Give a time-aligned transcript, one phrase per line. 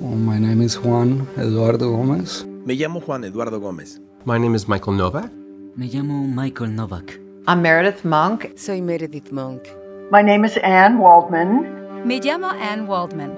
[0.00, 2.46] my name is Juan Eduardo Gómez.
[2.64, 4.00] Me llamo Juan Eduardo Gómez.
[4.24, 5.30] My name is Michael Novak.
[5.76, 7.18] Me llamo Michael Novak.
[7.46, 8.52] I'm Meredith Monk.
[8.56, 9.62] Soy Meredith Monk.
[10.10, 12.06] My name is Anne Waldman.
[12.06, 13.36] Me llamo Anne Waldman.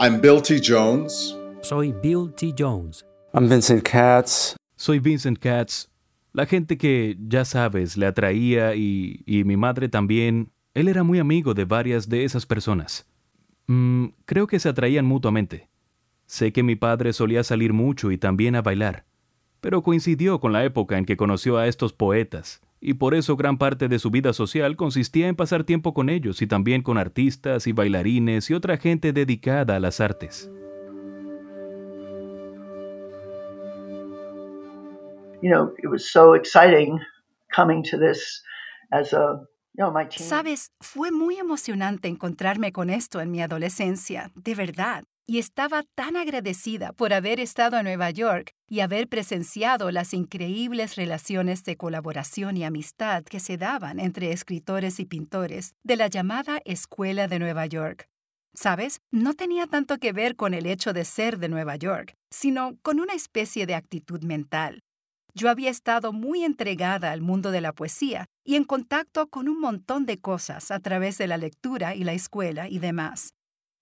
[0.00, 0.60] I'm Bill T.
[0.60, 1.36] Jones.
[1.62, 2.52] Soy Bill T.
[2.52, 3.04] Jones.
[3.32, 4.56] I'm Vincent Katz.
[4.76, 5.88] Soy Vincent Katz.
[6.32, 10.50] La gente que, ya sabes, le atraía y, y mi madre también.
[10.74, 13.06] Él era muy amigo de varias de esas personas.
[13.68, 15.68] Mm, creo que se atraían mutuamente.
[16.26, 19.04] Sé que mi padre solía salir mucho y también a bailar,
[19.60, 23.58] pero coincidió con la época en que conoció a estos poetas, y por eso gran
[23.58, 27.68] parte de su vida social consistía en pasar tiempo con ellos y también con artistas
[27.68, 30.50] y bailarines y otra gente dedicada a las artes.
[35.42, 36.98] You know, it was so exciting
[37.54, 38.42] coming to this
[38.90, 39.46] as a
[40.16, 46.16] Sabes, fue muy emocionante encontrarme con esto en mi adolescencia, de verdad y estaba tan
[46.16, 52.56] agradecida por haber estado en Nueva York y haber presenciado las increíbles relaciones de colaboración
[52.56, 57.66] y amistad que se daban entre escritores y pintores de la llamada Escuela de Nueva
[57.66, 58.08] York.
[58.54, 59.00] ¿Sabes?
[59.10, 63.00] No tenía tanto que ver con el hecho de ser de Nueva York, sino con
[63.00, 64.80] una especie de actitud mental.
[65.34, 69.60] Yo había estado muy entregada al mundo de la poesía y en contacto con un
[69.60, 73.35] montón de cosas a través de la lectura y la escuela y demás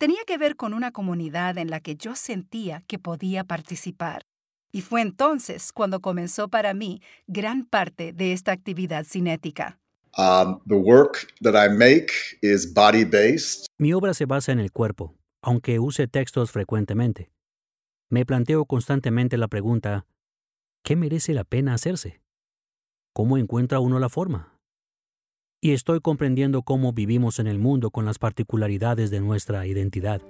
[0.05, 4.27] tenía que ver con una comunidad en la que yo sentía que podía participar.
[4.71, 9.79] Y fue entonces cuando comenzó para mí gran parte de esta actividad cinética.
[10.19, 12.09] Um, the work that I make
[12.43, 13.65] is body based.
[13.79, 17.31] Mi obra se basa en el cuerpo, aunque use textos frecuentemente.
[18.11, 20.05] Me planteo constantemente la pregunta,
[20.83, 22.21] ¿qué merece la pena hacerse?
[23.15, 24.54] ¿Cómo encuentra uno la forma?
[25.65, 30.21] Y estoy comprendiendo cómo vivimos en el mundo con las particularidades de nuestra identidad.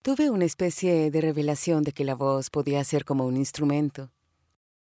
[0.00, 4.10] Tuve una especie de revelación de que la voz podía ser como un instrumento.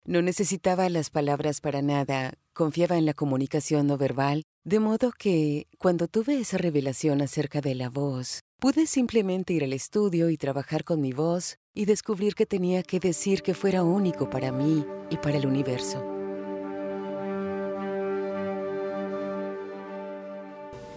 [0.03, 5.67] No necesitaba las palabras para nada, confiaba en la comunicación no verbal, de modo que,
[5.77, 10.83] cuando tuve esa revelación acerca de la voz, Pude simplemente ir al estudio y trabajar
[10.83, 15.15] con mi voz y descubrir que tenía que decir que fuera único para mí y
[15.15, 16.03] para el universo.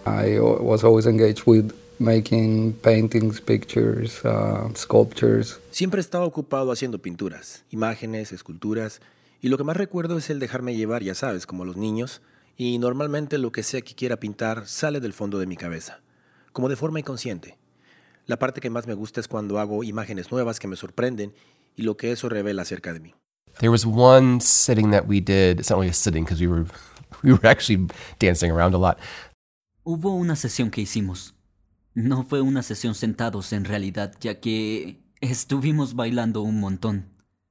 [0.05, 5.57] I was always engaged with making paintings, pictures, uh, sculptures.
[5.71, 8.99] Siempre estaba ocupado haciendo pinturas, imágenes, esculturas,
[9.39, 12.21] y lo que más recuerdo es el dejarme llevar, ya sabes, como los niños,
[12.57, 16.03] y normalmente lo que sea que quiera pintar sale del fondo de mi cabeza
[16.53, 17.57] como de forma inconsciente.
[18.25, 21.33] La parte que más me gusta es cuando hago imágenes nuevas que me sorprenden
[21.75, 23.13] y lo que eso revela acerca de mí.
[23.59, 25.59] There was one sitting that we did.
[25.59, 26.65] It's not really a sitting because we were
[27.23, 27.87] we were actually
[28.19, 28.97] dancing around a lot.
[29.83, 31.35] Hubo una sesión que hicimos.
[31.93, 37.09] No fue una sesión sentados en realidad, ya que estuvimos bailando un montón.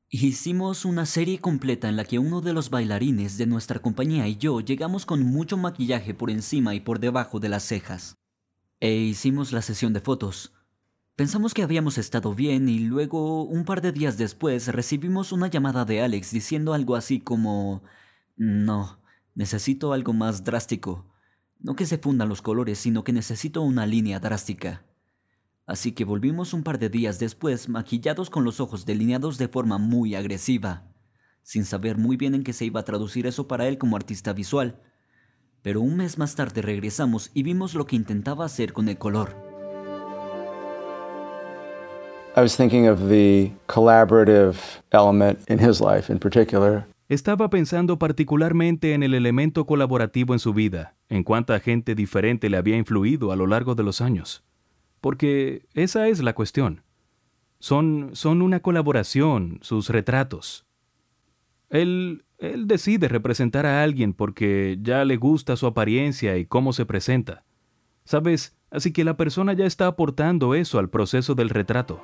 [0.08, 4.36] Hicimos una serie completa en la que uno de los bailarines de nuestra compañía y
[4.36, 8.16] yo llegamos con mucho maquillaje por encima y por debajo de las cejas
[8.82, 10.52] e hicimos la sesión de fotos.
[11.14, 15.84] Pensamos que habíamos estado bien y luego, un par de días después, recibimos una llamada
[15.84, 17.84] de Alex diciendo algo así como...
[18.34, 18.98] No,
[19.36, 21.06] necesito algo más drástico.
[21.60, 24.84] No que se fundan los colores, sino que necesito una línea drástica.
[25.64, 29.78] Así que volvimos un par de días después, maquillados con los ojos delineados de forma
[29.78, 30.92] muy agresiva,
[31.44, 34.32] sin saber muy bien en qué se iba a traducir eso para él como artista
[34.32, 34.82] visual
[35.62, 39.34] pero un mes más tarde regresamos y vimos lo que intentaba hacer con el color.
[47.08, 52.56] Estaba pensando particularmente en el elemento colaborativo en su vida, en cuánta gente diferente le
[52.56, 54.42] había influido a lo largo de los años.
[55.02, 56.82] Porque esa es la cuestión.
[57.58, 60.64] Son, son una colaboración, sus retratos.
[61.68, 66.84] Él, él decide representar a alguien porque ya le gusta su apariencia y cómo se
[66.84, 67.44] presenta.
[68.04, 68.56] ¿Sabes?
[68.70, 72.02] Así que la persona ya está aportando eso al proceso del retrato.